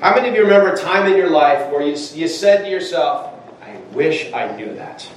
[0.00, 2.70] How many of you remember a time in your life where you, you said to
[2.70, 5.08] yourself, I wish I knew that?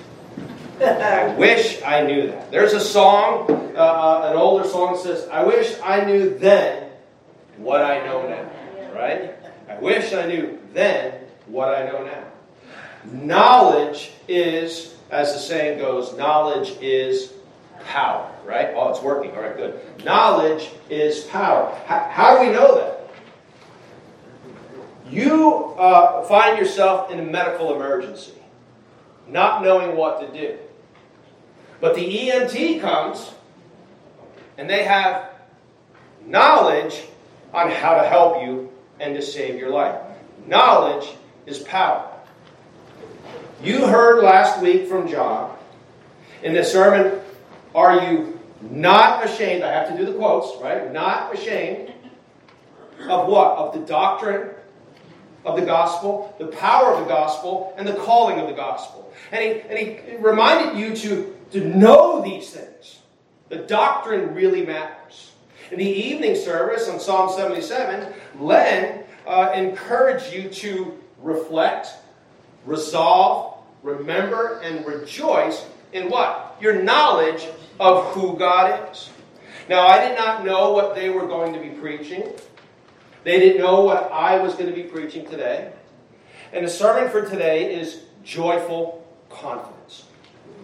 [0.82, 2.50] I wish I knew that.
[2.50, 6.90] There's a song, uh, uh, an older song says, I wish I knew then
[7.58, 9.00] what I know now.
[9.00, 9.36] Right?
[9.70, 11.14] I wish I knew then
[11.46, 12.24] what I know now.
[13.06, 17.34] Knowledge is, as the saying goes, knowledge is
[17.86, 18.32] power.
[18.44, 18.70] Right?
[18.76, 19.30] Oh, it's working.
[19.36, 19.80] All right, good.
[20.04, 21.80] Knowledge is power.
[21.86, 23.01] How, how do we know that?
[25.12, 28.32] You uh, find yourself in a medical emergency,
[29.28, 30.58] not knowing what to do.
[31.82, 33.32] But the EMT comes
[34.58, 35.32] and they have
[36.26, 37.04] knowledge
[37.54, 40.00] on how to help you and to save your life.
[40.48, 41.10] Knowledge
[41.46, 42.08] is power.
[43.62, 45.58] You heard last week from John
[46.42, 47.20] in the sermon,
[47.76, 49.64] Are you not ashamed?
[49.64, 50.92] I have to do the quotes, right?
[50.94, 51.92] Not ashamed
[53.10, 53.58] of what?
[53.58, 54.52] Of the doctrine
[55.46, 59.12] of the gospel, the power of the gospel, and the calling of the gospel.
[59.32, 63.00] And he, and he reminded you to, to know these things.
[63.50, 65.32] The doctrine really matters.
[65.72, 71.90] In the evening service on Psalm 77, Len uh, encouraged you to reflect,
[72.66, 76.58] resolve, remember, and rejoice in what?
[76.62, 77.48] Your knowledge
[77.80, 79.10] of who God is.
[79.70, 82.34] Now, I did not know what they were going to be preaching.
[83.24, 85.72] They didn't know what I was going to be preaching today.
[86.54, 90.06] And the sermon for today is joyful confidence.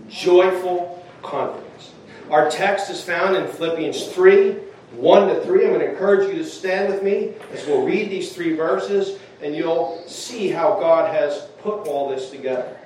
[0.10, 1.92] Joyful confidence.
[2.30, 4.58] Our text is found in Philippians 3
[4.94, 5.66] 1 to 3.
[5.66, 9.20] I'm going to encourage you to stand with me as we'll read these three verses,
[9.42, 12.78] and you'll see how God has put all this together.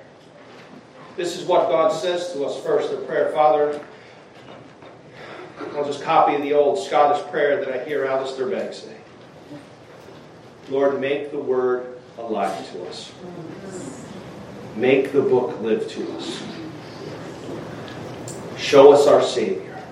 [1.16, 3.30] This is what God says to us first in prayer.
[3.32, 3.80] Father,
[5.74, 8.96] I'll just copy the old Scottish prayer that I hear Alistair Begg say.
[10.72, 13.12] Lord, make the word alive to us.
[14.74, 16.42] Make the book live to us.
[18.56, 19.82] Show us our Savior.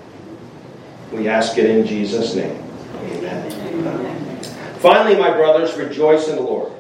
[1.13, 2.63] We ask it in Jesus' name.
[2.97, 3.53] Amen.
[3.53, 4.43] Amen.
[4.79, 6.73] Finally, my brothers, rejoice in the Lord.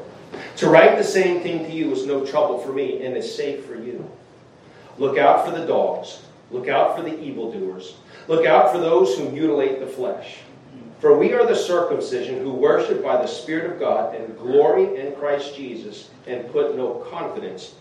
[0.56, 3.66] To write the same thing to you is no trouble for me and is safe
[3.66, 4.10] for you.
[4.96, 6.22] Look out for the dogs.
[6.50, 7.96] Look out for the evildoers.
[8.28, 10.38] Look out for those who mutilate the flesh.
[11.00, 15.15] For we are the circumcision who worship by the Spirit of God and glory in
[15.15, 17.75] Christ Jesus and put no confidence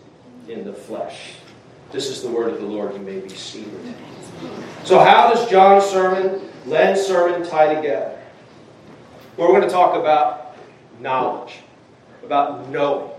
[0.48, 1.32] in the flesh.
[1.92, 2.94] This is the word of the Lord.
[2.94, 3.94] You may be seated.
[4.84, 8.18] So, how does John's sermon, Len's sermon tie together?
[9.36, 10.56] Well, we're going to talk about
[10.98, 11.58] knowledge,
[12.24, 13.10] about knowing.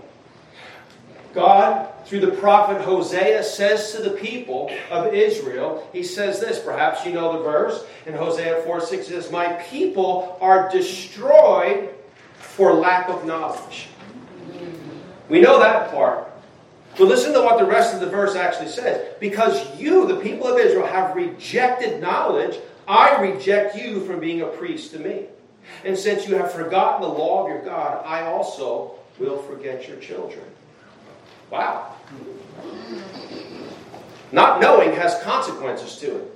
[1.32, 7.04] God, through the prophet Hosea, says to the people of Israel, he says this, perhaps
[7.06, 11.90] you know the verse, in Hosea 4 6 says, My people are destroyed
[12.38, 13.88] for lack of knowledge.
[15.28, 16.28] We know that part.
[16.98, 19.14] But listen to what the rest of the verse actually says.
[19.18, 24.46] Because you, the people of Israel, have rejected knowledge, I reject you from being a
[24.46, 25.26] priest to me.
[25.84, 29.96] And since you have forgotten the law of your God, I also will forget your
[29.98, 30.44] children.
[31.52, 31.94] Wow.
[34.32, 36.34] Not knowing has consequences to it.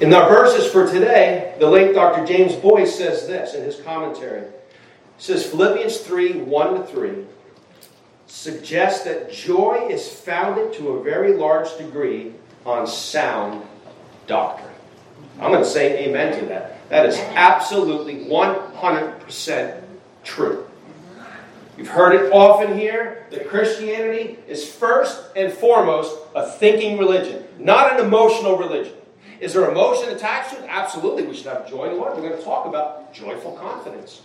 [0.00, 2.24] In our verses for today, the late Dr.
[2.24, 4.46] James Boice says this in his commentary.
[5.18, 7.26] He says Philippians 3 1 to 3
[8.26, 12.32] suggests that joy is founded to a very large degree
[12.64, 13.62] on sound
[14.26, 14.70] doctrine.
[15.38, 16.88] I'm going to say amen to that.
[16.88, 19.82] That is absolutely 100%
[20.24, 20.66] true.
[21.76, 27.92] You've heard it often here that Christianity is first and foremost a thinking religion, not
[27.92, 28.94] an emotional religion.
[29.40, 30.66] Is there emotion attached to it?
[30.68, 31.24] Absolutely.
[31.24, 32.14] We should have joy in the Lord.
[32.16, 34.22] We're going to talk about joyful confidence.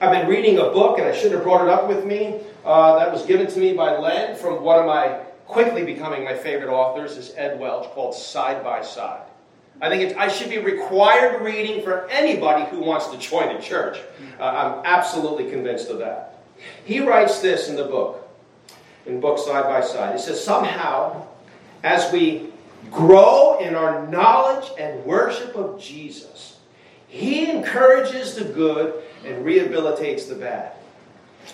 [0.00, 2.98] I've been reading a book, and I shouldn't have brought it up with me, uh,
[2.98, 6.70] that was given to me by Len from one of my quickly becoming my favorite
[6.70, 9.22] authors, is Ed Welch, called Side by Side.
[9.80, 13.60] I think it, I should be required reading for anybody who wants to join a
[13.60, 13.98] church.
[14.38, 16.38] Uh, I'm absolutely convinced of that.
[16.84, 18.28] He writes this in the book,
[19.06, 20.14] in book Side by Side.
[20.14, 21.26] He says, Somehow,
[21.82, 22.50] as we
[22.90, 26.58] grow in our knowledge and worship of Jesus,
[27.08, 30.72] He encourages the good and rehabilitates the bad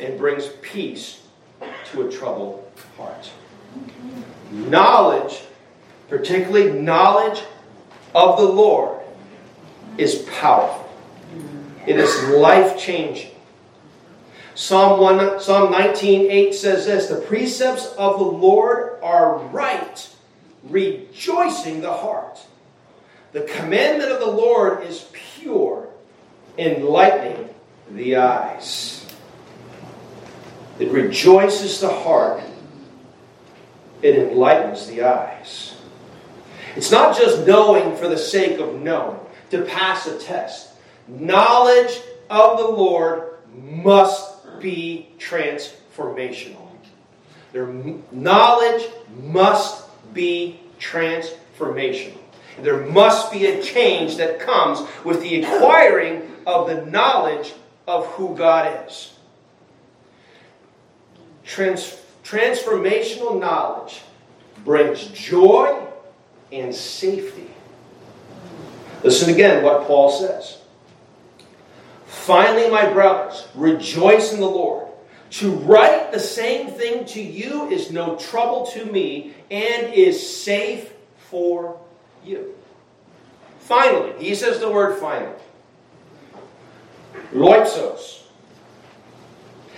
[0.01, 1.23] and brings peace
[1.87, 3.31] to a troubled heart.
[4.53, 5.43] Knowledge,
[6.09, 7.43] particularly knowledge
[8.15, 9.01] of the Lord
[9.99, 10.89] is powerful.
[11.87, 13.31] It is life changing.
[14.55, 20.09] Psalm, 1, Psalm 19 8 says this The precepts of the Lord are right,
[20.65, 22.39] rejoicing the heart.
[23.33, 25.89] The commandment of the Lord is pure,
[26.59, 27.49] enlightening
[27.91, 29.07] the eyes.
[30.79, 32.43] It rejoices the heart,
[34.03, 35.70] it enlightens the eyes.
[36.77, 39.19] It's not just knowing for the sake of knowing,
[39.51, 40.71] to pass a test.
[41.09, 46.71] Knowledge of the Lord must be transformational.
[47.53, 47.67] Their
[48.13, 48.89] knowledge
[49.23, 52.17] must be transformational.
[52.63, 57.55] There must be a change that comes with the acquiring of the knowledge
[57.89, 59.15] of who God is.
[61.45, 64.03] Trans- transformational knowledge
[64.65, 65.87] brings joy
[66.53, 67.51] and safety.
[69.03, 70.59] Listen again what Paul says.
[72.07, 74.89] Finally, my brothers, rejoice in the Lord.
[75.31, 80.93] To write the same thing to you is no trouble to me and is safe
[81.17, 81.81] for
[82.25, 82.55] you.
[83.61, 85.33] Finally, he says the word finally.
[87.33, 88.23] Loitsos.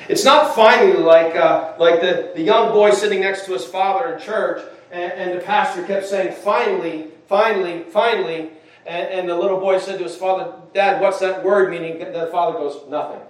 [0.08, 4.14] It's not finally like, uh, like the, the young boy sitting next to his father
[4.14, 8.50] in church, and, and the pastor kept saying, finally, finally, finally.
[8.84, 11.98] And, and, the little boy said to his father, Dad, what's that word meaning?
[12.00, 13.20] The father goes, Nothing.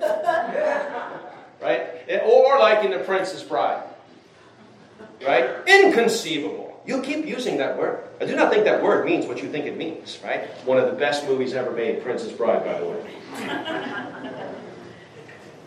[1.62, 1.86] right?
[2.24, 3.84] Or like in The Princess Bride.
[5.24, 5.50] Right?
[5.66, 6.82] Inconceivable.
[6.84, 8.04] You keep using that word.
[8.20, 10.48] I do not think that word means what you think it means, right?
[10.64, 13.04] One of the best movies ever made, Princess Bride, by the way.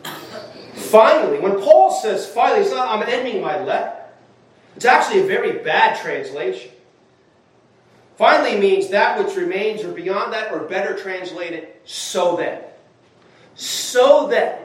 [0.73, 4.00] finally, when Paul says finally, it's not I'm ending my letter.
[4.75, 6.71] It's actually a very bad translation.
[8.17, 12.61] Finally means that which remains, or beyond that, or better translated, so then.
[13.55, 14.59] So then.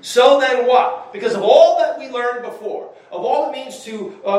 [0.00, 1.12] So then what?
[1.12, 4.32] Because of all that we learned before, of all it means to uh, uh,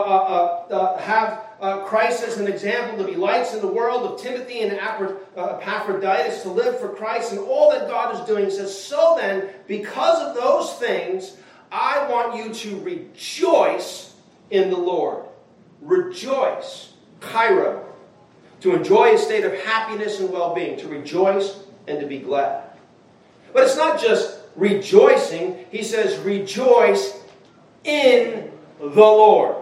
[0.70, 4.22] uh, uh have uh, Christ as an example, to be lights in the world, of
[4.22, 8.78] Timothy and uh, Epaphroditus to live for Christ, and all that God is doing, says,
[8.78, 11.38] So then, because of those things,
[11.72, 14.15] I want you to rejoice
[14.50, 15.26] in the Lord.
[15.82, 16.94] Rejoice.
[17.20, 17.84] Chairo.
[18.62, 22.64] To enjoy a state of happiness and well being, to rejoice and to be glad.
[23.54, 27.18] But it's not just rejoicing, he says, rejoice
[27.84, 29.56] in the Lord.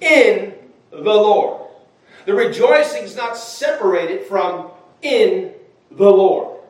[0.00, 0.54] In
[0.90, 1.68] the Lord.
[2.24, 4.70] The rejoicing is not separated from
[5.02, 5.52] in
[5.90, 6.60] the Lord.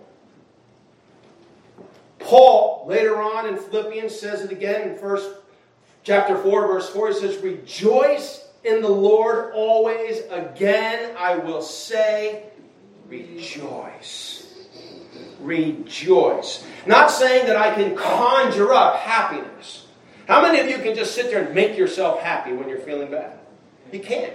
[2.18, 5.30] Paul, later on in Philippians, says it again in first
[6.02, 7.08] chapter 4, verse 4.
[7.08, 10.20] He says, Rejoice in the Lord always.
[10.30, 12.44] Again, I will say,
[13.08, 14.68] Rejoice.
[15.40, 16.64] Rejoice.
[16.86, 19.86] Not saying that I can conjure up happiness.
[20.28, 23.10] How many of you can just sit there and make yourself happy when you're feeling
[23.10, 23.38] bad?
[23.92, 24.34] You can't.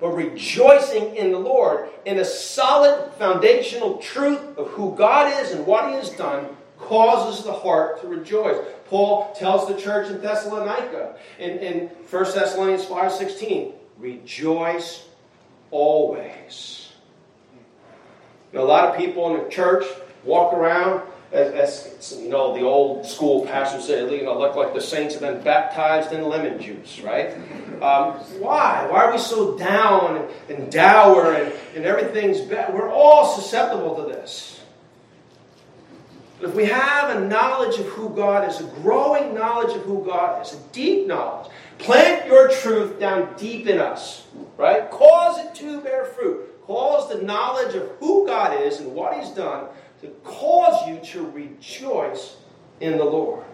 [0.00, 5.66] But rejoicing in the Lord in a solid foundational truth of who God is and
[5.66, 8.58] what He has done causes the heart to rejoice.
[8.86, 15.06] Paul tells the church in Thessalonica in, in 1 Thessalonians 5.16, rejoice
[15.70, 16.92] always.
[18.52, 19.84] You know, a lot of people in the church
[20.24, 21.02] walk around
[21.32, 25.14] as, as, you know, the old school pastor said, you know, look like the saints
[25.14, 27.34] have been baptized in lemon juice, right?
[27.82, 28.86] Um, why?
[28.88, 32.72] Why are we so down and, and dour and, and everything's bad?
[32.72, 34.53] We're all susceptible to this.
[36.44, 40.44] If we have a knowledge of who God is, a growing knowledge of who God
[40.44, 44.26] is, a deep knowledge, plant your truth down deep in us,
[44.58, 44.90] right?
[44.90, 46.62] Cause it to bear fruit.
[46.66, 49.68] Cause the knowledge of who God is and what He's done
[50.02, 52.36] to cause you to rejoice
[52.80, 53.44] in the Lord.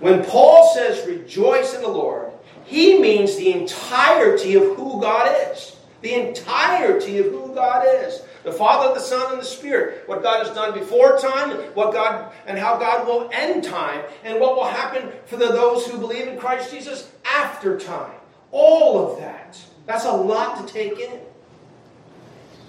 [0.00, 2.32] When Paul says rejoice in the Lord,
[2.66, 5.76] he means the entirety of who God is.
[6.02, 8.20] The entirety of who God is.
[8.46, 10.04] The Father, the Son, and the Spirit.
[10.06, 14.38] What God has done before time, what God and how God will end time, and
[14.38, 18.14] what will happen for the, those who believe in Christ Jesus after time.
[18.52, 19.60] All of that.
[19.86, 21.18] That's a lot to take in.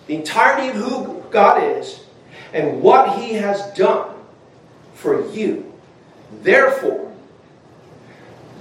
[0.07, 1.99] The entirety of who God is
[2.53, 4.15] and what he has done
[4.95, 5.71] for you.
[6.41, 7.13] Therefore,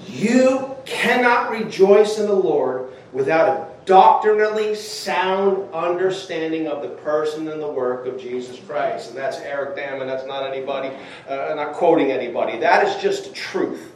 [0.06, 7.62] you cannot rejoice in the Lord without a doctrinally sound understanding of the person and
[7.62, 9.10] the work of Jesus Christ.
[9.10, 10.94] And that's Eric Damon, that's not anybody,
[11.28, 12.58] uh, not quoting anybody.
[12.58, 13.92] That is just truth.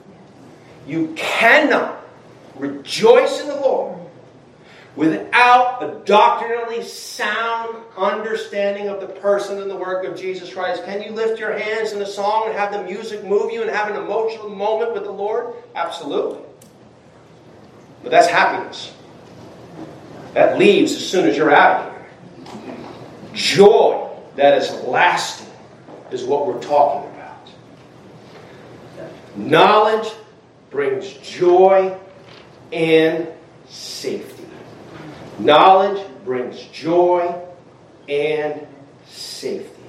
[0.87, 2.02] You cannot
[2.56, 3.99] rejoice in the Lord
[4.94, 10.85] without a doctrinally sound understanding of the person and the work of Jesus Christ.
[10.85, 13.70] Can you lift your hands in a song and have the music move you and
[13.70, 15.54] have an emotional moment with the Lord?
[15.75, 16.40] Absolutely.
[18.02, 18.92] But that's happiness.
[20.35, 22.07] That leaves as soon as you're out of here.
[23.33, 25.49] Joy that is lasting
[26.11, 27.51] is what we're talking about.
[29.37, 30.13] Knowledge
[30.71, 31.97] brings joy
[32.73, 33.29] and
[33.69, 34.47] safety.
[35.39, 37.35] Knowledge brings joy
[38.09, 38.67] and
[39.07, 39.83] safety.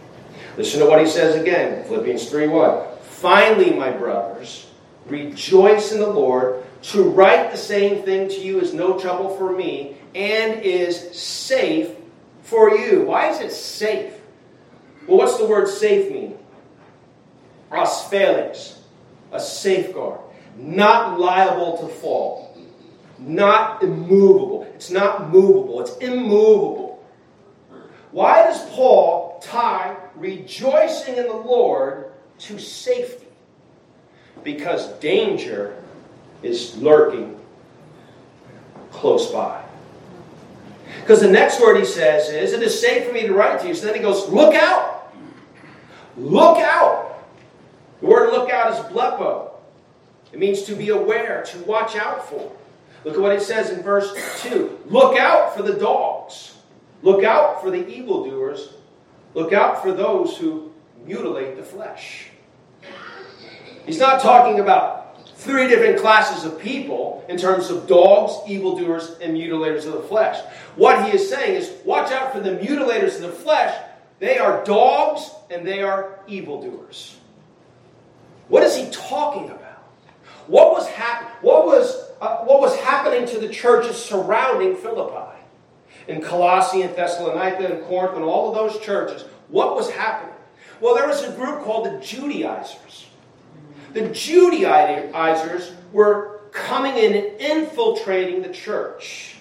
[0.58, 2.88] Listen to what he says again, Philippians 3 1.
[3.04, 4.68] Finally, my brothers,
[5.06, 6.64] rejoice in the Lord.
[6.82, 11.89] To write the same thing to you is no trouble for me and is safe
[12.44, 13.03] for you.
[13.03, 14.13] Why is it safe?
[15.08, 16.38] Well, what's the word safe mean?
[17.72, 18.77] Asphales,
[19.32, 20.20] a safeguard,
[20.58, 22.58] not liable to fall,
[23.18, 24.63] not immovable.
[24.75, 27.03] It's not movable, it's immovable.
[28.12, 33.27] Why does Paul tie rejoicing in the Lord to safety?
[34.44, 35.82] Because danger
[36.44, 37.39] is lurking
[38.91, 39.63] close by.
[41.00, 43.68] Because the next word he says is, It is safe for me to write to
[43.68, 43.74] you.
[43.74, 45.14] So then he goes, Look out!
[46.18, 47.24] Look out!
[48.02, 49.52] The word look out is blepo.
[50.34, 52.52] It means to be aware, to watch out for.
[53.04, 56.56] Look at what it says in verse 2 Look out for the dogs.
[57.02, 58.74] Look out for the evildoers.
[59.34, 60.72] Look out for those who
[61.06, 62.28] mutilate the flesh.
[63.86, 65.00] He's not talking about
[65.42, 70.40] three different classes of people in terms of dogs, evildoers, and mutilators of the flesh.
[70.76, 73.76] What he is saying is watch out for the mutilators of the flesh.
[74.20, 77.16] They are dogs and they are evildoers.
[78.50, 79.84] What is he talking about?
[80.46, 85.40] What was, hap- what was, uh, what was happening to the churches surrounding Philippi?
[86.08, 90.36] In Colossae and Thessalonica and Corinth and all of those churches, what was happening?
[90.80, 93.08] Well, there was a group called the Judaizers.
[93.94, 99.36] The Judaizers were coming in and infiltrating the church.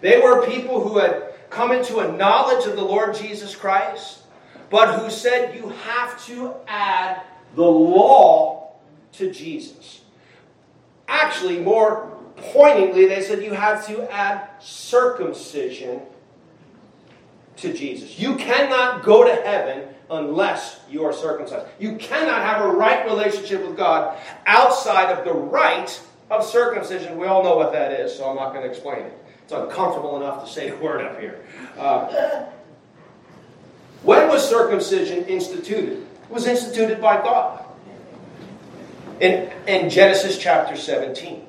[0.00, 4.20] They were people who had come into a knowledge of the Lord Jesus Christ,
[4.70, 7.22] but who said you have to add
[7.54, 8.72] the law
[9.12, 10.02] to Jesus.
[11.08, 16.02] Actually, more poignantly, they said you have to add circumcision
[17.56, 18.18] to Jesus.
[18.18, 21.66] You cannot go to heaven unless you are circumcised.
[21.78, 27.18] You cannot have a right relationship with God outside of the right of circumcision.
[27.18, 29.18] We all know what that is, so I'm not going to explain it.
[29.44, 31.44] It's uncomfortable enough to say the word up here.
[31.78, 32.46] Uh,
[34.02, 36.02] when was circumcision instituted?
[36.02, 37.64] It was instituted by God.
[39.20, 41.46] In, in Genesis chapter 17,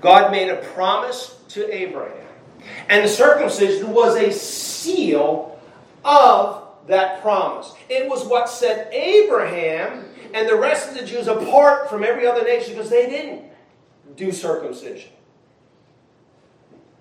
[0.00, 2.16] God made a promise to Abraham.
[2.88, 5.58] And the circumcision was a seal
[6.04, 7.72] of that promise.
[7.88, 10.04] It was what set Abraham
[10.34, 13.44] and the rest of the Jews apart from every other nation because they didn't
[14.16, 15.10] do circumcision.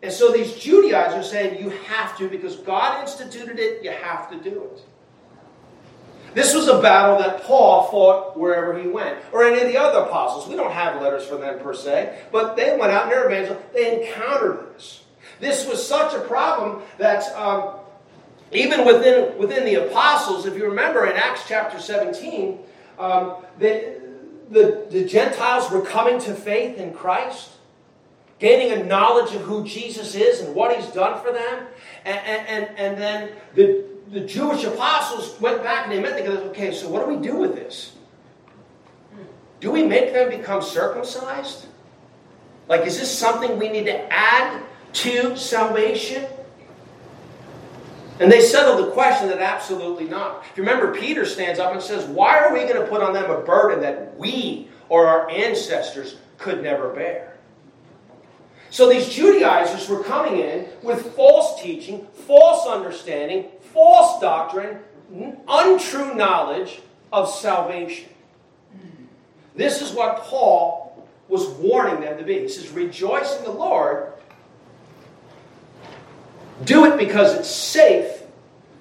[0.02, 4.38] And so these Judaizers saying you have to because God instituted it, you have to
[4.38, 4.82] do it.
[6.34, 10.08] This was a battle that Paul fought wherever he went, or any of the other
[10.08, 10.48] apostles.
[10.48, 13.64] We don't have letters from them per se, but they went out in their evangelism.
[13.74, 15.04] They encountered this.
[15.40, 17.79] This was such a problem that um,
[18.52, 22.60] even within, within the apostles, if you remember in Acts chapter 17,
[22.98, 24.02] um, the,
[24.50, 27.52] the, the Gentiles were coming to faith in Christ,
[28.40, 31.68] gaining a knowledge of who Jesus is and what he's done for them.
[32.06, 36.42] And, and, and then the, the Jewish apostles went back and they met together.
[36.50, 37.96] Okay, so what do we do with this?
[39.60, 41.66] Do we make them become circumcised?
[42.68, 44.64] Like, is this something we need to add
[44.94, 46.26] to salvation?
[48.20, 50.44] And they settled the question that absolutely not.
[50.52, 53.14] If you remember, Peter stands up and says, Why are we going to put on
[53.14, 57.38] them a burden that we or our ancestors could never bear?
[58.72, 64.80] So these Judaizers were coming in with false teaching, false understanding, false doctrine,
[65.48, 68.10] untrue knowledge of salvation.
[69.56, 72.40] This is what Paul was warning them to be.
[72.40, 74.14] He says, Rejoice in the Lord
[76.64, 78.24] do it because it's safe,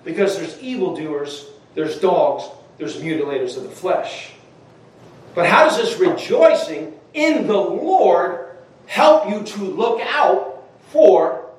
[0.04, 2.44] because there's evildoers, there's dogs,
[2.78, 4.32] there's mutilators of the flesh.
[5.34, 8.56] But how does this rejoicing in the Lord
[8.86, 11.50] help you to look out for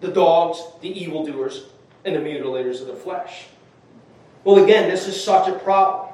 [0.00, 1.64] the dogs, the evildoers,
[2.04, 3.46] and the mutilators of the flesh?
[4.44, 6.12] Well, again, this is such a problem.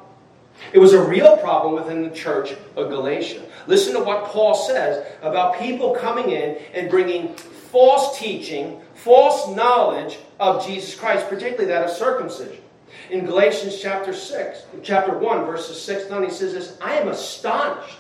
[0.73, 3.43] It was a real problem within the church of Galatia.
[3.67, 10.19] Listen to what Paul says about people coming in and bringing false teaching, false knowledge
[10.41, 12.63] of Jesus Christ, particularly that of circumcision.
[13.11, 17.99] In Galatians chapter 6, chapter 1, verses 6 9, he says this I am astonished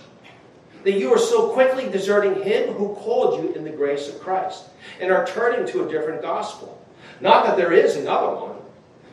[0.84, 4.64] that you are so quickly deserting him who called you in the grace of Christ
[5.00, 6.84] and are turning to a different gospel.
[7.20, 8.56] Not that there is another one,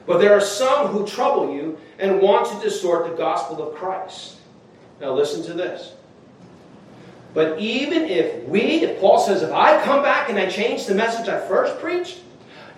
[0.06, 4.38] but there are some who trouble you and want to distort the gospel of Christ.
[5.00, 5.94] Now listen to this.
[7.36, 10.96] But even if we, if Paul says, if I come back and I change the
[10.96, 12.22] message I first preached,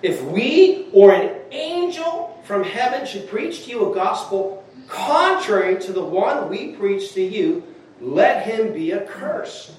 [0.02, 5.94] if we or an angel from heaven should preach to you a gospel contrary to
[5.94, 7.64] the one we preach to you,
[8.02, 9.74] let him be accursed.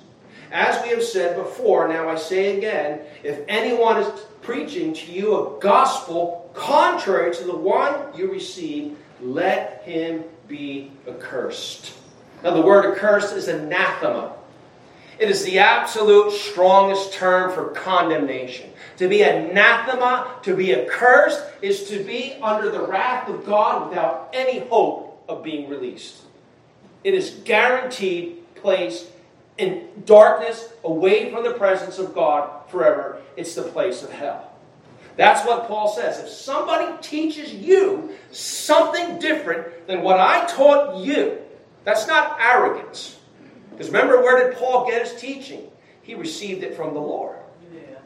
[0.52, 4.08] As we have said before, now I say again, if anyone is
[4.42, 11.94] preaching to you a gospel contrary to the one you received, let him be accursed.
[12.44, 14.37] Now, the word accursed is anathema.
[15.18, 18.70] It is the absolute strongest term for condemnation.
[18.98, 24.30] To be anathema, to be accursed, is to be under the wrath of God without
[24.32, 26.22] any hope of being released.
[27.04, 29.10] It is guaranteed place
[29.56, 33.20] in darkness, away from the presence of God forever.
[33.36, 34.52] It's the place of hell.
[35.16, 36.20] That's what Paul says.
[36.20, 41.38] If somebody teaches you something different than what I taught you,
[41.82, 43.17] that's not arrogance.
[43.78, 45.70] Because remember, where did Paul get his teaching?
[46.02, 47.36] He received it from the Lord.
[47.72, 47.98] Yeah.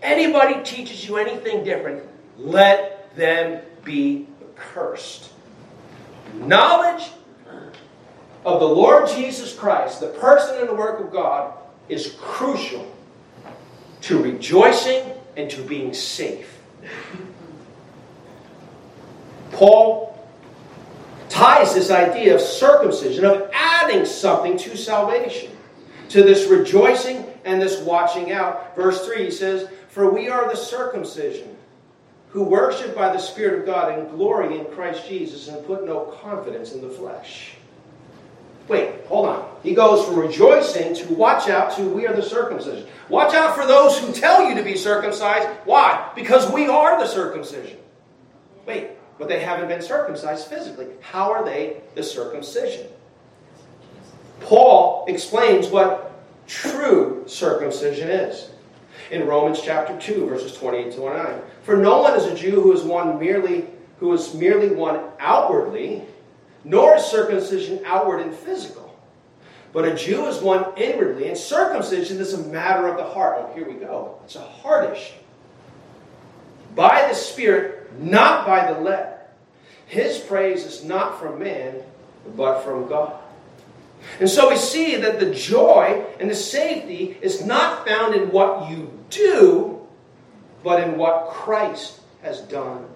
[0.00, 2.04] Anybody teaches you anything different,
[2.38, 5.32] let them be cursed.
[6.34, 7.10] Knowledge
[8.46, 11.54] of the Lord Jesus Christ, the person and the work of God,
[11.88, 12.94] is crucial
[14.02, 16.60] to rejoicing and to being safe.
[19.50, 20.14] Paul
[21.28, 23.50] ties this idea of circumcision, of
[23.84, 25.50] adding something to salvation,
[26.08, 28.74] to this rejoicing and this watching out.
[28.76, 31.56] Verse 3 he says, For we are the circumcision
[32.30, 36.00] who worship by the Spirit of God and glory in Christ Jesus and put no
[36.20, 37.54] confidence in the flesh.
[38.66, 39.48] Wait, hold on.
[39.62, 42.88] He goes from rejoicing to watch out to we are the circumcision.
[43.10, 45.46] Watch out for those who tell you to be circumcised.
[45.64, 46.10] Why?
[46.14, 47.76] Because we are the circumcision.
[48.66, 50.86] Wait, but they haven't been circumcised physically.
[51.02, 52.86] How are they the circumcision?
[54.44, 56.12] Paul explains what
[56.46, 58.50] true circumcision is
[59.10, 61.40] in Romans chapter 2 verses 28 to 29.
[61.62, 63.66] For no one is a Jew who is one merely
[63.98, 66.02] who is merely one outwardly
[66.62, 68.98] nor is circumcision outward and physical.
[69.72, 73.38] But a Jew is one inwardly, and circumcision is a matter of the heart.
[73.40, 74.20] Oh, here we go.
[74.24, 75.14] It's a heart issue.
[76.76, 79.18] By the Spirit, not by the letter.
[79.86, 81.82] His praise is not from man,
[82.36, 83.20] but from God.
[84.20, 88.70] And so we see that the joy and the safety is not found in what
[88.70, 89.86] you do,
[90.62, 92.86] but in what Christ has done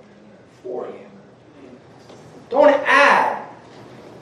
[0.63, 1.07] for you.
[2.51, 3.47] Don't add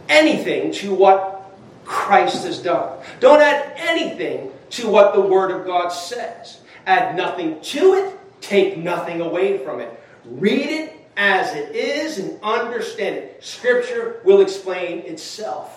[0.09, 2.99] anything to what Christ has done.
[3.21, 6.61] Don't add anything to what the Word of God says.
[6.87, 10.01] Add nothing to it, take nothing away from it.
[10.25, 13.45] Read it as it is and understand it.
[13.45, 15.76] Scripture will explain itself.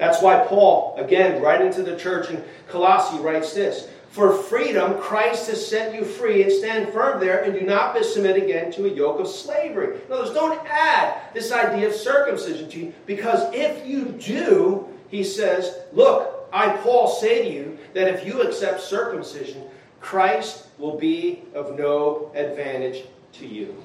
[0.00, 5.48] That's why Paul, again, writing to the church in Colossae, writes this for freedom, Christ
[5.50, 8.88] has set you free and stand firm there and do not submit again to a
[8.88, 10.00] yoke of slavery.
[10.06, 14.88] In other words, don't add this idea of circumcision to you because if you do,
[15.10, 19.62] he says, look, I, Paul, say to you that if you accept circumcision,
[20.00, 23.76] Christ will be of no advantage to you.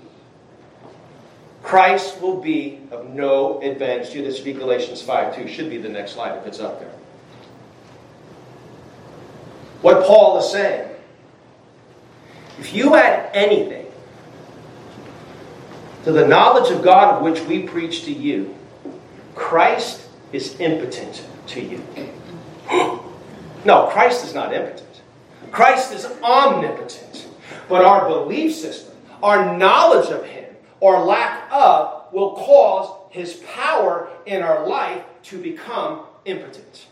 [1.66, 4.24] Christ will be of no advantage to you.
[4.24, 5.48] This would be Galatians 5 2.
[5.48, 6.94] Should be the next slide if it's up there
[9.86, 10.90] what Paul is saying.
[12.58, 13.86] If you add anything
[16.06, 18.56] to the knowledge of God of which we preach to you,
[19.36, 21.84] Christ is impotent to you.
[23.64, 25.02] no, Christ is not impotent.
[25.52, 27.28] Christ is omnipotent.
[27.70, 30.45] But our belief system, our knowledge of Him,
[30.86, 36.86] or lack of, will cause His power in our life to become impotent.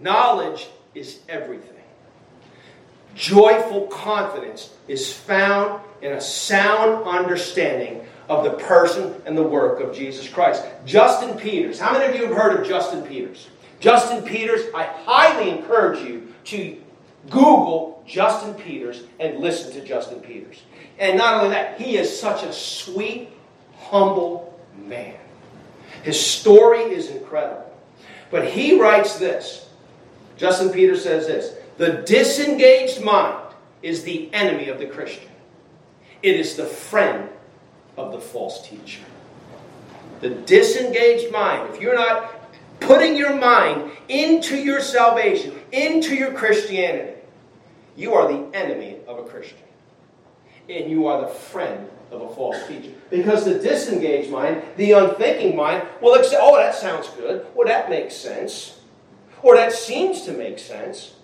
[0.00, 1.68] Knowledge is everything.
[3.14, 9.94] Joyful confidence is found in a sound understanding of the person and the work of
[9.94, 10.64] Jesus Christ.
[10.84, 11.78] Justin Peters.
[11.78, 13.46] How many of you have heard of Justin Peters?
[13.78, 16.82] Justin Peters, I highly encourage you to
[17.30, 20.62] Google Justin Peters and listen to Justin Peters.
[20.98, 23.30] And not only that, he is such a sweet,
[23.78, 25.16] humble man.
[26.02, 27.70] His story is incredible.
[28.30, 29.68] But he writes this
[30.36, 35.30] Justin Peters says this the disengaged mind is the enemy of the Christian,
[36.22, 37.28] it is the friend
[37.96, 39.02] of the false teacher.
[40.20, 42.32] The disengaged mind, if you're not
[42.78, 47.21] putting your mind into your salvation, into your Christianity,
[47.96, 49.58] you are the enemy of a Christian.
[50.68, 52.92] And you are the friend of a false teacher.
[53.10, 57.46] Because the disengaged mind, the unthinking mind, will accept, oh, that sounds good.
[57.54, 58.78] Well, that makes sense.
[59.42, 61.14] Or that seems to make sense.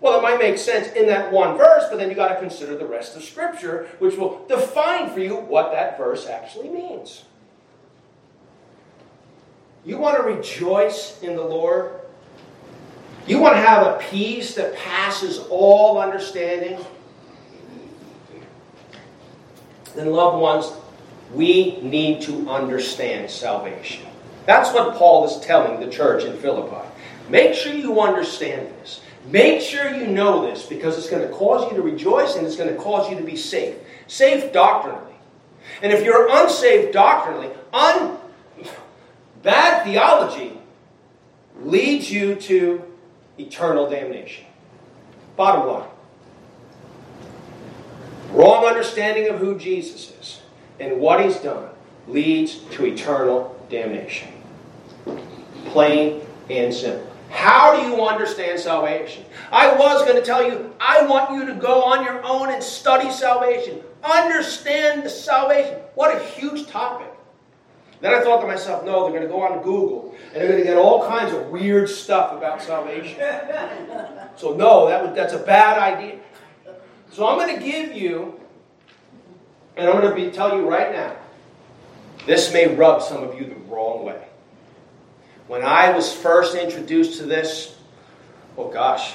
[0.00, 2.76] Well, it might make sense in that one verse, but then you got to consider
[2.76, 7.24] the rest of Scripture, which will define for you what that verse actually means.
[9.84, 12.00] You want to rejoice in the Lord?
[13.26, 16.78] You want to have a peace that passes all understanding?
[19.96, 20.72] Then, loved ones,
[21.32, 24.06] we need to understand salvation.
[24.44, 26.86] That's what Paul is telling the church in Philippi.
[27.28, 29.00] Make sure you understand this.
[29.26, 32.56] Make sure you know this because it's going to cause you to rejoice and it's
[32.56, 33.74] going to cause you to be safe.
[34.06, 35.14] Safe doctrinally.
[35.82, 38.18] And if you're unsaved doctrinally, un,
[39.42, 40.52] bad theology
[41.60, 42.84] leads you to
[43.38, 44.44] eternal damnation.
[45.36, 45.88] Bottom line.
[48.30, 50.40] Wrong understanding of who Jesus is
[50.80, 51.68] and what he's done
[52.08, 54.28] leads to eternal damnation.
[55.66, 57.10] Plain and simple.
[57.30, 59.24] How do you understand salvation?
[59.50, 62.62] I was going to tell you, I want you to go on your own and
[62.62, 63.80] study salvation.
[64.02, 65.78] Understand the salvation.
[65.94, 67.08] What a huge topic.
[68.00, 70.60] Then I thought to myself, no, they're going to go on Google and they're going
[70.60, 73.18] to get all kinds of weird stuff about salvation.
[74.36, 76.20] so, no, that was, that's a bad idea.
[77.12, 78.38] So, I'm going to give you,
[79.76, 81.16] and I'm going to be, tell you right now,
[82.26, 84.22] this may rub some of you the wrong way.
[85.46, 87.76] When I was first introduced to this,
[88.58, 89.14] oh gosh,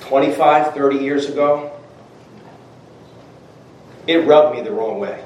[0.00, 1.70] 25, 30 years ago,
[4.06, 5.22] it rubbed me the wrong way.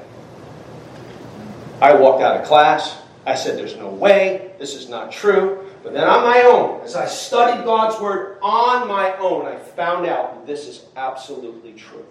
[1.81, 3.01] I walked out of class.
[3.25, 4.51] I said, There's no way.
[4.59, 5.65] This is not true.
[5.83, 10.05] But then on my own, as I studied God's Word on my own, I found
[10.05, 12.05] out this is absolutely true.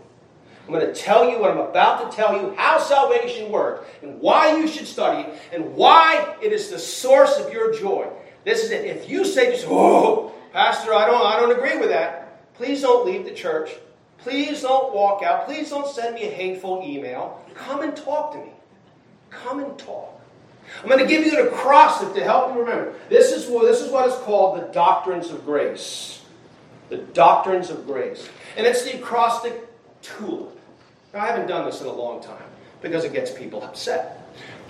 [0.66, 4.20] I'm going to tell you what I'm about to tell you, how salvation works, and
[4.20, 8.08] why you should study it, and why it is the source of your joy.
[8.44, 8.84] This is it.
[8.84, 13.04] If you say, just, "Oh, Pastor, I don't, I don't agree with that," please don't
[13.04, 13.70] leave the church.
[14.18, 15.46] Please don't walk out.
[15.46, 17.44] Please don't send me a hateful email.
[17.54, 18.52] Come and talk to me.
[19.30, 20.18] Come and talk.
[20.82, 22.94] I'm going to give you an acrostic to help you remember.
[23.08, 26.22] This is what, this is what is called the doctrines of grace.
[26.88, 28.28] The doctrines of grace.
[28.56, 29.66] And it's the acrostic
[30.02, 30.58] tulip.
[31.12, 32.42] Now, I haven't done this in a long time
[32.82, 34.14] because it gets people upset.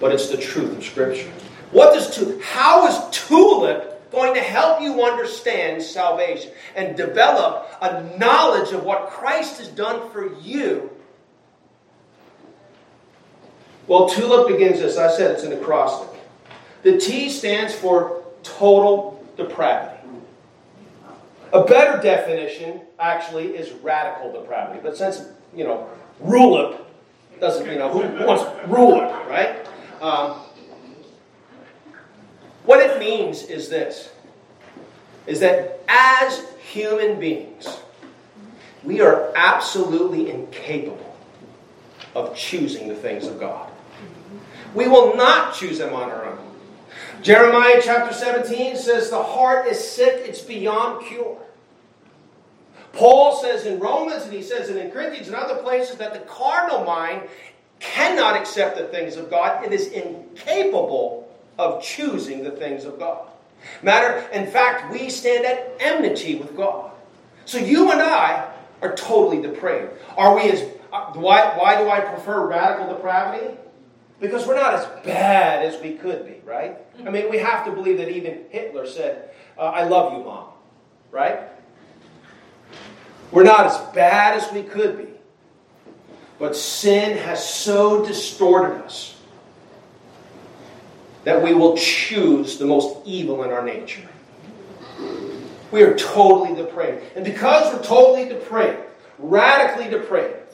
[0.00, 1.30] But it's the truth of Scripture.
[1.72, 8.16] What does tulip, how is tulip going to help you understand salvation and develop a
[8.18, 10.90] knowledge of what Christ has done for you?
[13.88, 14.98] Well, tulip begins this.
[14.98, 16.20] I said it's an acrostic.
[16.82, 19.96] The T stands for total depravity.
[21.54, 24.80] A better definition, actually, is radical depravity.
[24.82, 25.22] But since,
[25.56, 25.88] you know,
[26.22, 26.78] Rulip
[27.40, 29.66] doesn't, you know, who wants Rulip, right?
[30.02, 30.42] Um,
[32.64, 34.10] what it means is this
[35.26, 37.80] is that as human beings,
[38.82, 41.16] we are absolutely incapable
[42.14, 43.70] of choosing the things of God.
[44.78, 46.38] We will not choose them on our own.
[47.20, 51.36] Jeremiah chapter 17 says, The heart is sick, it's beyond cure.
[52.92, 56.84] Paul says in Romans, and he says in Corinthians and other places, that the carnal
[56.84, 57.22] mind
[57.80, 59.64] cannot accept the things of God.
[59.64, 63.26] It is incapable of choosing the things of God.
[63.82, 66.92] Matter, in fact, we stand at enmity with God.
[67.46, 68.48] So you and I
[68.80, 69.90] are totally depraved.
[70.16, 70.62] Are we as
[70.92, 73.58] uh, why, why do I prefer radical depravity?
[74.20, 76.76] Because we're not as bad as we could be, right?
[77.06, 80.48] I mean, we have to believe that even Hitler said, uh, I love you, mom,
[81.12, 81.40] right?
[83.30, 85.08] We're not as bad as we could be.
[86.38, 89.16] But sin has so distorted us
[91.24, 94.08] that we will choose the most evil in our nature.
[95.70, 97.04] We are totally depraved.
[97.16, 98.78] And because we're totally depraved,
[99.18, 100.47] radically depraved,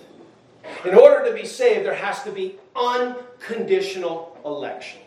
[0.85, 5.01] in order to be saved, there has to be unconditional election.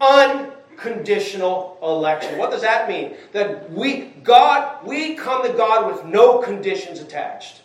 [0.00, 2.38] Unconditional election.
[2.38, 3.16] What does that mean?
[3.32, 7.62] That we, God, we come to God with no conditions attached.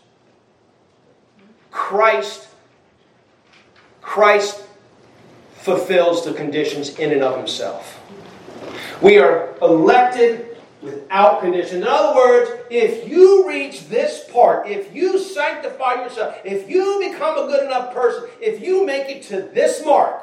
[1.72, 2.48] Christ,
[4.02, 4.64] Christ
[5.56, 8.00] fulfills the conditions in and of himself.
[9.02, 10.53] We are elected
[10.84, 11.78] without condition.
[11.78, 17.38] In other words, if you reach this part, if you sanctify yourself, if you become
[17.38, 20.22] a good enough person, if you make it to this mark,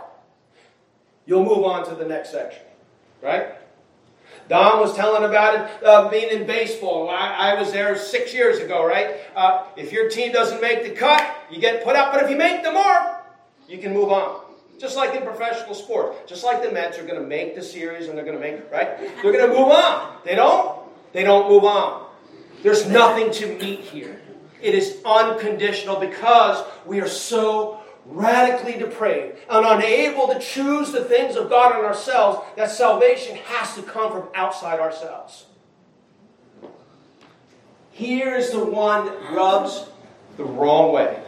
[1.27, 2.63] you'll move on to the next section.
[3.23, 3.55] right?
[4.49, 7.09] Don was telling about it uh, being in baseball.
[7.09, 9.17] I, I, was there six years ago, right?
[9.37, 12.13] Uh, if your team doesn't make the cut, you get put out.
[12.13, 13.25] But if you make the mark,
[13.69, 14.50] you can move on.
[14.81, 16.27] Just like in professional sport.
[16.27, 18.71] Just like the Mets are going to make the series and they're going to make,
[18.73, 18.99] right?
[19.23, 20.17] They're going to move on.
[20.25, 20.81] They don't?
[21.13, 22.07] They don't move on.
[22.63, 24.21] There's nothing to meet here.
[24.63, 31.37] It is unconditional because we are so radically depraved and unable to choose the things
[31.37, 35.47] of God in ourselves, that salvation has to come from outside ourselves.
[37.91, 39.87] Here is the one that rubs
[40.37, 41.23] the wrong way.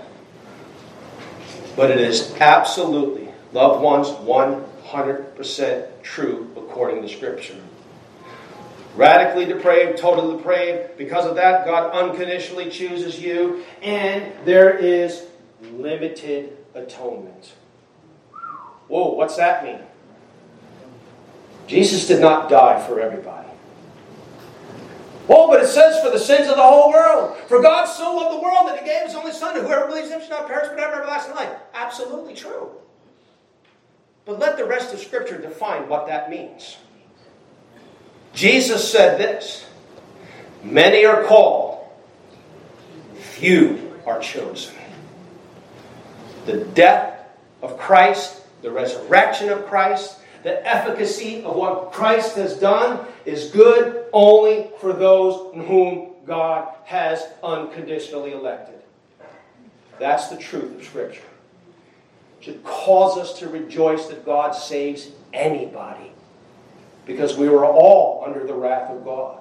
[1.76, 3.21] But it is absolutely,
[3.52, 7.56] loved ones, 100% true according to Scripture.
[8.96, 10.98] Radically depraved, totally depraved.
[10.98, 15.26] Because of that, God unconditionally chooses you, and there is
[15.72, 17.54] limited atonement.
[18.88, 19.78] Whoa, what's that mean?
[21.66, 23.48] Jesus did not die for everybody.
[25.28, 27.38] Oh, but it says for the sins of the whole world.
[27.48, 30.08] For God so loved the world that he gave his only son, to whoever believes
[30.08, 31.52] in him shall not perish but have everlasting life.
[31.72, 32.70] Absolutely true.
[34.24, 36.76] But let the rest of Scripture define what that means.
[38.34, 39.66] Jesus said this
[40.62, 41.86] Many are called,
[43.16, 44.74] few are chosen
[46.46, 47.28] the death
[47.62, 54.06] of Christ, the resurrection of Christ, the efficacy of what Christ has done is good
[54.12, 58.80] only for those whom God has unconditionally elected.
[60.00, 61.22] That's the truth of Scripture.
[62.42, 66.12] Should cause us to rejoice that God saves anybody
[67.06, 69.40] because we were all under the wrath of God.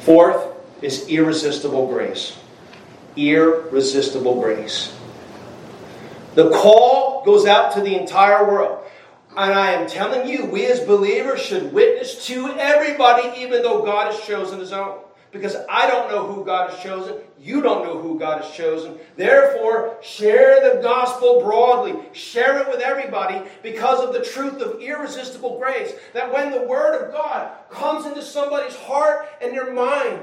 [0.00, 0.46] Fourth
[0.82, 2.36] is irresistible grace
[3.16, 4.94] irresistible grace.
[6.34, 8.80] The call goes out to the entire world.
[9.36, 14.12] And I am telling you, we as believers should witness to everybody, even though God
[14.12, 14.98] has chosen his own.
[15.34, 17.16] Because I don't know who God has chosen.
[17.40, 18.96] You don't know who God has chosen.
[19.16, 21.96] Therefore, share the gospel broadly.
[22.12, 25.92] Share it with everybody because of the truth of irresistible grace.
[26.12, 30.20] That when the word of God comes into somebody's heart and their mind,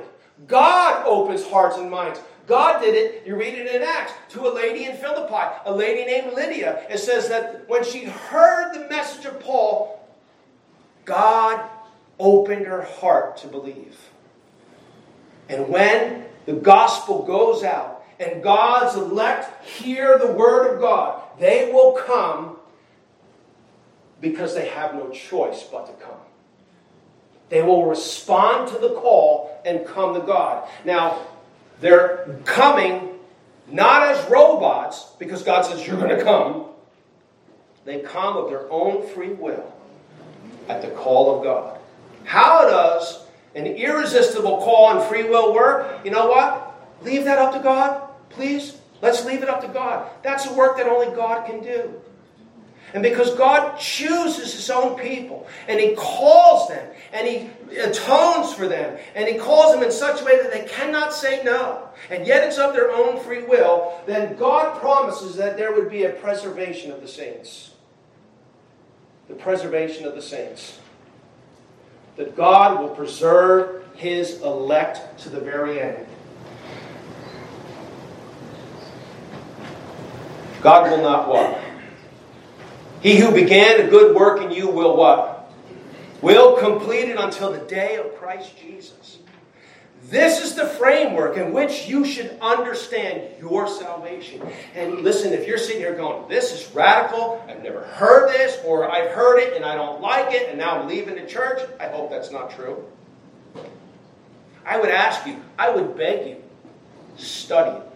[0.48, 2.22] God opens hearts and minds.
[2.48, 6.06] God did it, you read it in Acts, to a lady in Philippi, a lady
[6.06, 6.88] named Lydia.
[6.90, 10.10] It says that when she heard the message of Paul,
[11.04, 11.70] God
[12.18, 13.98] opened her heart to believe.
[15.52, 21.72] And when the gospel goes out and God's elect hear the word of God, they
[21.72, 22.56] will come
[24.22, 26.16] because they have no choice but to come.
[27.50, 30.70] They will respond to the call and come to God.
[30.86, 31.20] Now,
[31.82, 33.10] they're coming
[33.68, 36.66] not as robots, because God says you're going to come.
[37.86, 39.74] They come of their own free will
[40.68, 41.80] at the call of God.
[42.26, 46.06] How does an irresistible call and free will work?
[46.06, 46.68] You know what?
[47.04, 48.78] Leave that up to God, please.
[49.02, 50.10] Let's leave it up to God.
[50.24, 52.02] That's a work that only God can do.
[52.94, 58.68] And because God chooses His own people, and He calls them, and He atones for
[58.68, 62.28] them, and He calls them in such a way that they cannot say no, and
[62.28, 66.10] yet it's of their own free will, then God promises that there would be a
[66.10, 67.72] preservation of the saints.
[69.30, 70.78] The preservation of the saints.
[72.18, 76.06] That God will preserve His elect to the very end.
[80.62, 81.60] God will not what?
[83.02, 85.52] He who began a good work in you will what?
[86.22, 89.18] Will complete it until the day of Christ Jesus.
[90.06, 94.42] This is the framework in which you should understand your salvation.
[94.76, 98.90] And listen, if you're sitting here going, This is radical, I've never heard this, or
[98.90, 101.88] I've heard it and I don't like it, and now I'm leaving the church, I
[101.88, 102.84] hope that's not true.
[104.66, 106.38] I would ask you, I would beg you,
[107.18, 107.91] study it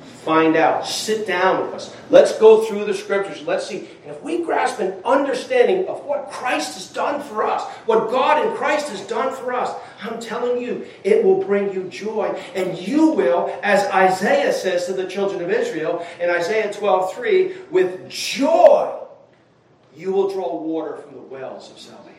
[0.00, 0.86] find out.
[0.86, 1.96] Sit down with us.
[2.10, 3.42] Let's go through the scriptures.
[3.46, 3.88] Let's see.
[4.04, 8.46] And if we grasp an understanding of what Christ has done for us, what God
[8.46, 12.28] in Christ has done for us, I'm telling you, it will bring you joy.
[12.54, 17.56] And you will, as Isaiah says to the children of Israel in Isaiah 12 3,
[17.70, 18.96] with joy,
[19.96, 22.09] you will draw water from the wells of salvation.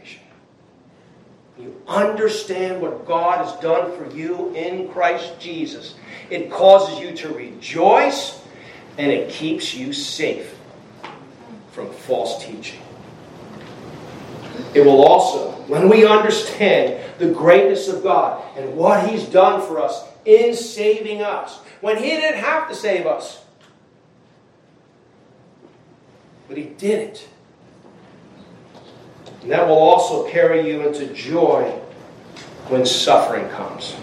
[1.60, 5.96] You understand what God has done for you in Christ Jesus
[6.32, 8.42] it causes you to rejoice,
[8.98, 10.56] and it keeps you safe
[11.72, 12.82] from false teaching.
[14.74, 19.82] It will also, when we understand the greatness of God and what He's done for
[19.82, 23.44] us in saving us, when He didn't have to save us,
[26.48, 27.28] but He did it.
[29.42, 31.72] And that will also carry you into joy
[32.68, 33.96] when suffering comes.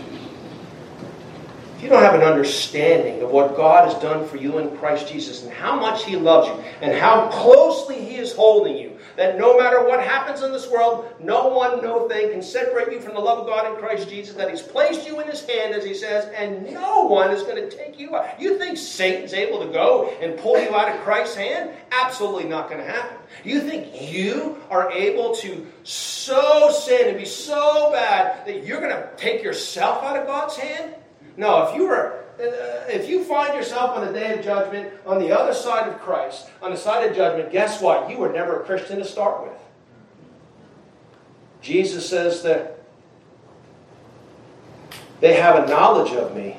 [1.76, 5.06] If you don't have an understanding of what God has done for you in Christ
[5.06, 9.36] Jesus and how much He loves you and how closely He is holding you, that
[9.36, 13.14] no matter what happens in this world, no one, no thing can separate you from
[13.14, 15.84] the love of God in Christ Jesus, that He's placed you in His hand, as
[15.84, 18.40] He says, and no one is going to take you out.
[18.40, 21.70] You think Satan's able to go and pull you out of Christ's hand?
[21.90, 23.16] Absolutely not going to happen.
[23.42, 28.94] You think you are able to so sin and be so bad that you're going
[28.94, 30.94] to take yourself out of God's hand?
[31.36, 32.44] No, if you were Uh,
[32.88, 36.48] if you find yourself on the day of judgment on the other side of Christ,
[36.62, 38.08] on the side of judgment, guess what?
[38.08, 39.58] You were never a Christian to start with.
[41.60, 42.78] Jesus says that
[45.20, 46.56] they have a knowledge of me,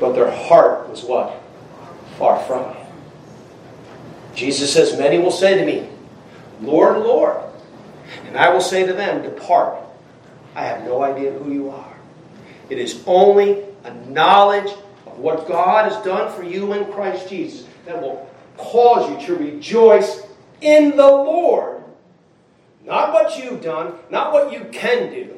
[0.00, 1.40] but their heart was what?
[2.18, 2.80] Far from me.
[4.34, 5.88] Jesus says, Many will say to me,
[6.60, 7.36] Lord, Lord.
[8.26, 9.78] And I will say to them, Depart.
[10.56, 11.96] I have no idea who you are.
[12.68, 14.70] It is only a knowledge
[15.06, 19.42] of what God has done for you in Christ Jesus that will cause you to
[19.42, 20.22] rejoice
[20.60, 21.82] in the Lord.
[22.84, 25.36] Not what you've done, not what you can do,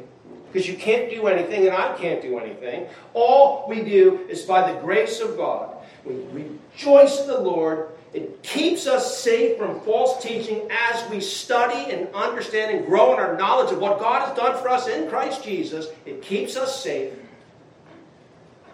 [0.53, 2.87] because you can't do anything and I can't do anything.
[3.15, 5.77] All we do is by the grace of God.
[6.05, 7.89] We rejoice in the Lord.
[8.13, 13.21] It keeps us safe from false teaching as we study and understand and grow in
[13.21, 15.89] our knowledge of what God has done for us in Christ Jesus.
[16.07, 17.13] It keeps us safe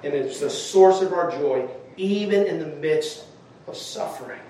[0.02, 3.24] and it's the source of our joy, even in the midst
[3.66, 4.40] of suffering.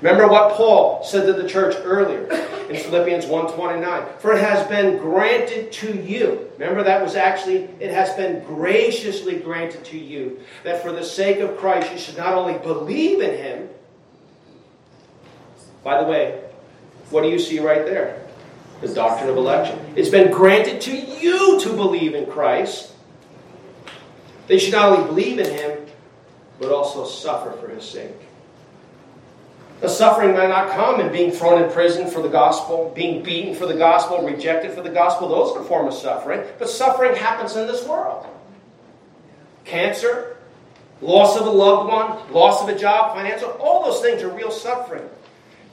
[0.00, 2.24] Remember what Paul said to the church earlier
[2.68, 4.04] in Philippians 1:29.
[4.18, 6.50] For it has been granted to you.
[6.58, 11.38] Remember that was actually it has been graciously granted to you that for the sake
[11.38, 13.68] of Christ you should not only believe in him.
[15.84, 16.40] By the way,
[17.10, 18.20] what do you see right there?
[18.80, 19.78] The doctrine of election.
[19.94, 22.91] It's been granted to you to believe in Christ
[24.52, 25.78] they should not only believe in him,
[26.60, 28.12] but also suffer for his sake.
[29.80, 33.54] The suffering might not come in being thrown in prison for the gospel, being beaten
[33.54, 35.30] for the gospel, rejected for the gospel.
[35.30, 36.42] Those are forms of suffering.
[36.58, 38.26] But suffering happens in this world.
[39.64, 40.36] Cancer,
[41.00, 44.50] loss of a loved one, loss of a job, financial, all those things are real
[44.50, 45.08] suffering.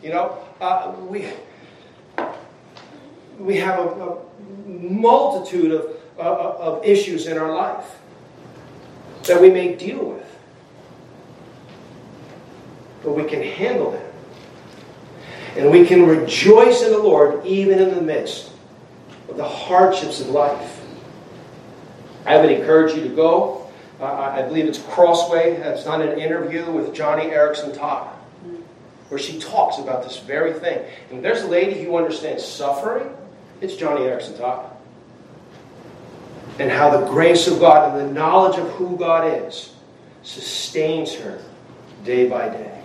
[0.02, 1.28] You know, uh, we,
[3.40, 4.18] we have a, a
[4.66, 8.00] multitude of, uh, of issues in our life
[9.24, 10.40] that we may deal with.
[13.04, 14.06] But we can handle them.
[15.56, 18.52] And we can rejoice in the Lord even in the midst
[19.30, 20.82] of the hardships of life.
[22.26, 23.70] I would encourage you to go.
[24.00, 28.10] Uh, I believe it's Crossway has done an interview with Joni Eareckson Tada,
[29.10, 30.86] where she talks about this very thing.
[31.12, 33.10] And there's a lady who understands suffering.
[33.60, 34.69] It's Joni Eareckson Tada
[36.60, 39.74] and how the grace of God and the knowledge of who God is
[40.24, 41.42] sustains her
[42.04, 42.80] day by day.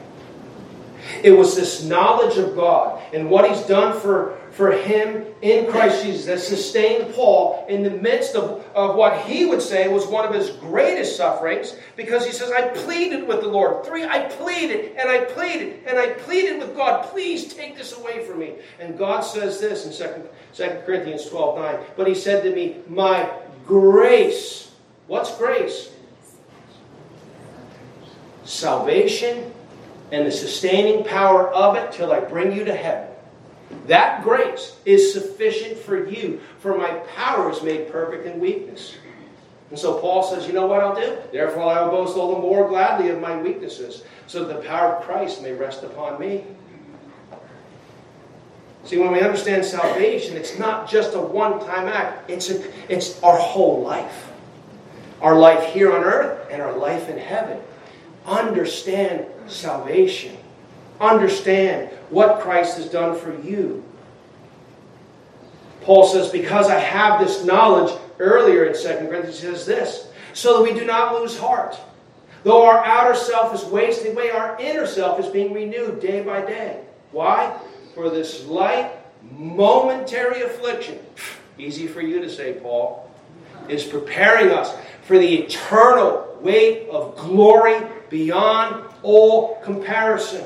[1.22, 6.04] It was this knowledge of God and what He's done for, for him in Christ
[6.04, 10.24] Jesus that sustained Paul in the midst of, of what he would say was one
[10.24, 13.84] of his greatest sufferings because he says, I pleaded with the Lord.
[13.84, 18.24] Three, I pleaded and I pleaded and I pleaded with God, please take this away
[18.24, 18.54] from me.
[18.78, 21.78] And God says this in 2, 2 Corinthians 12 9.
[21.96, 23.28] But He said to me, My
[23.66, 24.72] grace.
[25.06, 25.90] What's grace?
[28.44, 29.52] Salvation
[30.12, 33.08] and the sustaining power of it till I bring you to heaven.
[33.86, 38.96] That grace is sufficient for you, for my power is made perfect in weakness.
[39.70, 41.18] And so Paul says, You know what I'll do?
[41.32, 44.94] Therefore, I will boast all the more gladly of my weaknesses, so that the power
[44.94, 46.44] of Christ may rest upon me.
[48.84, 53.22] See, when we understand salvation, it's not just a one time act, it's, a, it's
[53.22, 54.30] our whole life.
[55.22, 57.58] Our life here on earth and our life in heaven.
[58.26, 60.36] Understand salvation.
[61.00, 63.82] Understand what Christ has done for you.
[65.82, 70.58] Paul says, Because I have this knowledge, earlier in 2 Corinthians, he says this, so
[70.58, 71.78] that we do not lose heart.
[72.42, 76.42] Though our outer self is wasting away, our inner self is being renewed day by
[76.42, 76.80] day.
[77.10, 77.56] Why?
[77.94, 78.90] For this light,
[79.38, 80.98] momentary affliction,
[81.58, 83.10] easy for you to say, Paul,
[83.68, 87.80] is preparing us for the eternal weight of glory
[88.10, 90.44] beyond all comparison.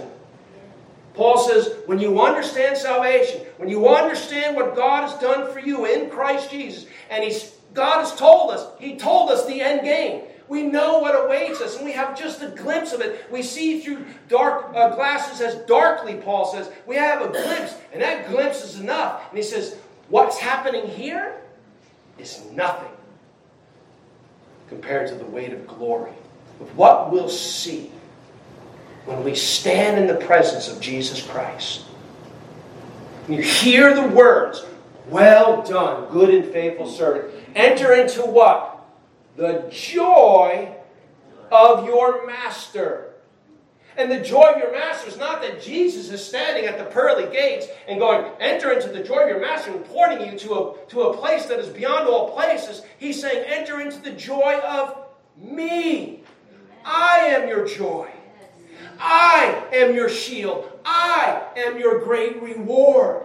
[1.15, 5.87] Paul says, when you understand salvation, when you understand what God has done for you
[5.87, 10.23] in Christ Jesus, and he's, God has told us, He told us the end game.
[10.49, 13.31] We know what awaits us, and we have just a glimpse of it.
[13.31, 16.71] We see through dark uh, glasses as darkly, Paul says.
[16.87, 19.29] We have a glimpse, and that glimpse is enough.
[19.29, 19.77] And he says,
[20.09, 21.35] What's happening here
[22.19, 22.89] is nothing
[24.69, 26.13] compared to the weight of glory
[26.61, 27.91] of what we'll see
[29.05, 31.85] when we stand in the presence of Jesus Christ.
[33.27, 34.65] And you hear the words,
[35.09, 37.35] Well done, good and faithful servant.
[37.55, 38.78] Enter into what?
[39.39, 40.75] The joy
[41.53, 43.15] of your master.
[43.97, 47.33] And the joy of your master is not that Jesus is standing at the pearly
[47.33, 50.87] gates and going, enter into the joy of your master and pointing you to a,
[50.89, 52.83] to a place that is beyond all places.
[52.99, 55.05] He's saying, enter into the joy of
[55.37, 56.25] me.
[56.85, 58.11] I am your joy.
[58.99, 60.81] I am your shield.
[60.85, 63.23] I am your great reward.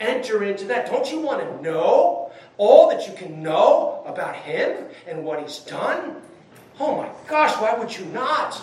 [0.00, 0.86] Enter into that.
[0.86, 2.21] Don't you want to know
[2.58, 6.16] all that you can know about Him and what He's done?
[6.80, 8.62] Oh my gosh, why would you not?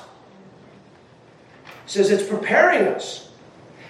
[1.90, 3.30] says it's preparing us.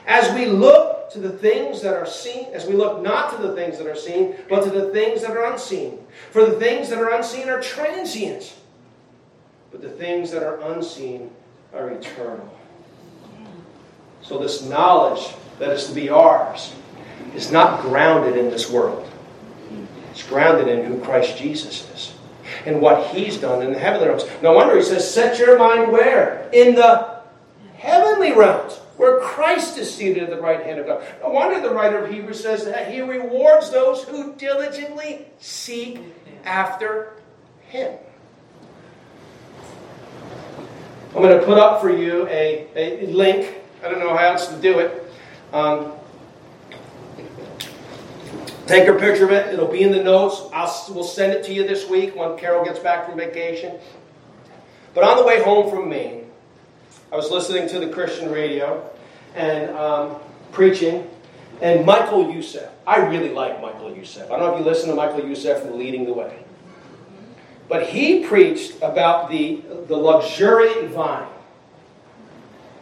[0.08, 3.54] As we look to the things that are seen, as we look not to the
[3.56, 6.00] things that are seen, but to the things that are unseen.
[6.32, 8.56] For the things that are unseen are transient,
[9.72, 11.30] but the things that are unseen
[11.74, 12.50] are eternal.
[14.22, 16.74] So, this knowledge that is to be ours
[17.36, 19.09] is not grounded in this world,
[20.20, 22.14] it's grounded in who Christ Jesus is
[22.66, 24.26] and what He's done in the heavenly realms.
[24.42, 26.50] No wonder He says, Set your mind where?
[26.52, 27.22] In the
[27.78, 31.04] heavenly realms, where Christ is seated at the right hand of God.
[31.22, 36.02] No wonder the writer of Hebrews says that he rewards those who diligently seek
[36.44, 37.14] after
[37.70, 37.98] him.
[41.16, 43.56] I'm going to put up for you a, a link.
[43.82, 45.12] I don't know how else to do it.
[45.54, 45.94] Um,
[48.70, 49.52] take a picture of it.
[49.52, 50.44] It'll be in the notes.
[50.54, 53.80] I'll, we'll send it to you this week when Carol gets back from vacation.
[54.94, 56.30] But on the way home from Maine,
[57.12, 58.88] I was listening to the Christian radio
[59.34, 60.18] and um,
[60.52, 61.10] preaching,
[61.62, 62.70] and Michael Youssef.
[62.86, 64.30] I really like Michael Youssef.
[64.30, 66.44] I don't know if you listen to Michael Youssef from Leading the Way.
[67.68, 71.28] But he preached about the, the luxuriant vine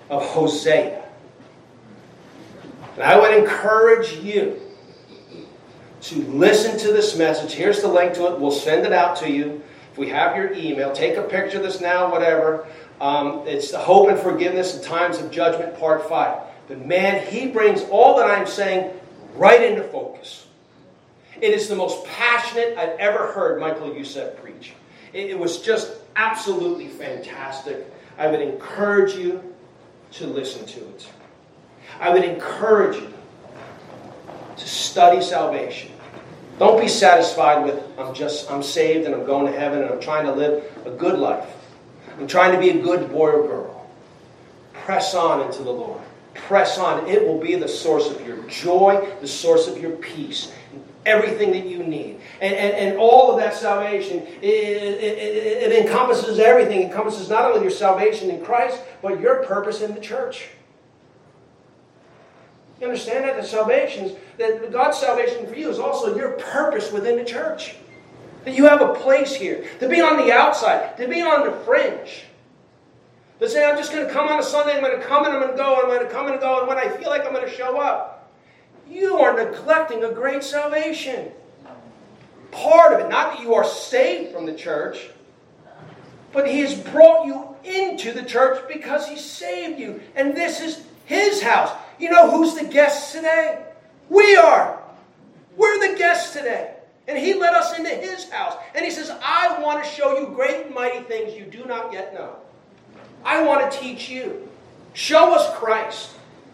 [0.09, 1.03] of Hosea.
[2.95, 4.59] And I would encourage you
[6.01, 7.53] to listen to this message.
[7.53, 8.39] Here's the link to it.
[8.39, 9.63] We'll send it out to you.
[9.91, 12.67] If we have your email, take a picture of this now, whatever.
[13.01, 16.39] Um, it's the hope and forgiveness in times of judgment, part five.
[16.67, 18.93] But man, he brings all that I'm saying
[19.35, 20.47] right into focus.
[21.39, 24.73] It is the most passionate I've ever heard Michael Youssef preach.
[25.13, 27.91] It, it was just absolutely fantastic.
[28.17, 29.43] I would encourage you
[30.13, 31.07] to listen to it.
[31.99, 33.13] I would encourage you
[34.57, 35.91] to study salvation.
[36.59, 40.01] Don't be satisfied with I'm just I'm saved and I'm going to heaven and I'm
[40.01, 41.47] trying to live a good life.
[42.19, 43.89] I'm trying to be a good boy or girl.
[44.73, 46.01] Press on into the Lord.
[46.33, 47.07] Press on.
[47.07, 50.51] It will be the source of your joy, the source of your peace,
[51.05, 52.19] everything that you need.
[52.41, 56.81] And, and, and all of that salvation, it, it, it, encompasses everything.
[56.81, 60.47] It encompasses not only your salvation in Christ, but your purpose in the church.
[62.80, 63.41] You understand that?
[63.41, 67.75] The salvation, that God's salvation for you is also your purpose within the church.
[68.45, 69.67] That you have a place here.
[69.80, 72.23] To be on the outside, to be on the fringe.
[73.39, 75.34] To say, I'm just going to come on a Sunday, I'm going to come and
[75.34, 77.25] I'm going to go, I'm going to come and go, and when I feel like
[77.25, 78.32] I'm going to show up.
[78.89, 81.32] You are neglecting a great salvation.
[82.51, 85.09] Part of it, not that you are saved from the church,
[86.32, 90.01] but He has brought you into the church because He saved you.
[90.15, 91.71] And this is His house.
[91.99, 93.63] You know who's the guests today?
[94.09, 94.81] We are.
[95.55, 96.73] We're the guests today.
[97.07, 98.55] And he led us into his house.
[98.75, 101.93] And he says, I want to show you great and mighty things you do not
[101.93, 102.35] yet know.
[103.23, 104.47] I want to teach you.
[104.93, 106.11] Show us Christ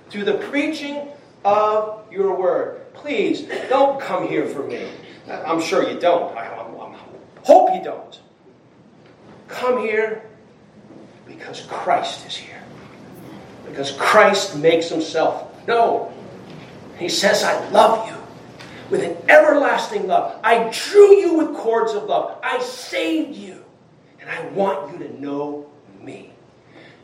[0.09, 1.07] through the preaching
[1.43, 2.93] of your word.
[2.93, 4.89] Please don't come here for me.
[5.29, 6.35] I'm sure you don't.
[6.37, 6.45] I
[7.43, 8.19] hope you don't.
[9.47, 10.23] Come here
[11.27, 12.61] because Christ is here.
[13.73, 16.13] Because Christ makes himself known.
[16.99, 18.15] He says, I love you
[18.91, 20.39] with an everlasting love.
[20.43, 22.37] I drew you with cords of love.
[22.43, 23.65] I saved you.
[24.21, 25.65] And I want you to know
[25.99, 26.33] me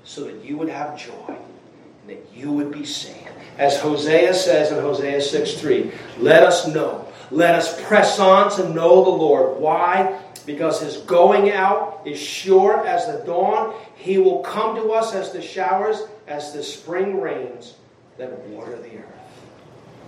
[0.04, 3.30] so that you would have joy and that you would be saved.
[3.58, 7.08] As Hosea says in Hosea 6 3, let us know.
[7.32, 9.60] Let us press on to know the Lord.
[9.60, 10.22] Why?
[10.46, 13.74] Because his going out is sure as the dawn.
[13.96, 17.74] He will come to us as the showers, as the spring rains
[18.18, 19.06] that water the earth.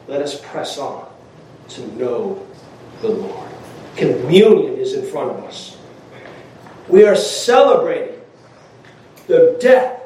[0.08, 1.12] Let us press on
[1.70, 2.46] to know
[3.02, 3.50] the Lord.
[3.96, 5.78] Communion is in front of us.
[6.88, 8.20] We are celebrating
[9.28, 10.02] the death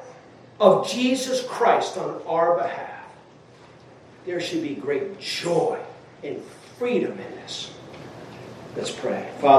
[0.59, 3.05] of Jesus Christ on our behalf.
[4.25, 5.79] There should be great joy
[6.23, 6.41] and
[6.77, 7.71] freedom in this.
[8.75, 9.29] Let's pray.
[9.39, 9.53] Father,